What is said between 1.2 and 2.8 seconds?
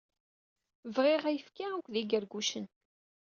ayefki akked d igargucen.